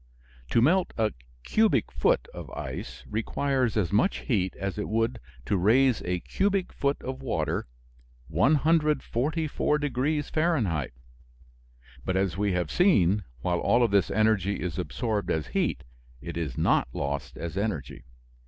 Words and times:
To 0.49 0.63
melt 0.63 0.93
a 0.97 1.11
cubic 1.43 1.91
foot 1.91 2.27
of 2.33 2.49
ice 2.57 3.03
requires 3.07 3.77
as 3.77 3.91
much 3.91 4.21
heat 4.25 4.55
as 4.55 4.79
it 4.79 4.89
would 4.89 5.19
to 5.45 5.57
raise 5.57 6.01
a 6.01 6.21
cubic 6.21 6.73
foot 6.73 6.99
of 7.03 7.21
water 7.21 7.67
144 8.27 9.77
degrees 9.77 10.27
Fahrenheit. 10.31 10.93
But, 12.03 12.15
as 12.17 12.35
we 12.35 12.53
have 12.53 12.71
seen, 12.71 13.25
while 13.41 13.59
all 13.59 13.83
of 13.83 13.91
this 13.91 14.09
energy 14.09 14.55
is 14.59 14.79
absorbed 14.79 15.29
as 15.29 15.45
heat, 15.53 15.83
it 16.19 16.35
is 16.35 16.57
not 16.57 16.87
lost 16.93 17.37
as 17.37 17.55
energy. 17.55 18.05